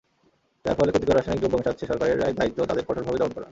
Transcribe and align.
যারা 0.65 0.77
ফলে 0.77 0.91
ক্ষতিকর 0.91 1.15
রাসায়নিক 1.17 1.41
দ্রব্য 1.41 1.57
মেশাচ্ছে, 1.57 1.89
সরকারের 1.89 2.17
দায়িত্ব 2.39 2.59
তাদের 2.69 2.85
কঠোরভাবে 2.87 3.19
দমন 3.19 3.33
করা। 3.35 3.47